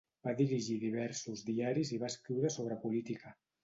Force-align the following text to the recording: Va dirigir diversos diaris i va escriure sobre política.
Va 0.27 0.31
dirigir 0.39 0.77
diversos 0.85 1.45
diaris 1.53 1.95
i 1.99 2.03
va 2.07 2.13
escriure 2.17 2.55
sobre 2.61 2.83
política. 2.89 3.41